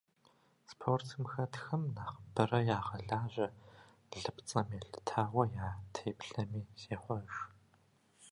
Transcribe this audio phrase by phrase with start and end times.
[0.71, 3.47] Спортым хэтхэм нэхъыбэрэ ягъэлажьэ
[4.21, 7.31] лыпцӏэм елъытауэ я теплъэми зехъуэж.